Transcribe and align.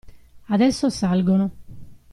Adesso 0.47 0.89
salgono. 0.89 1.51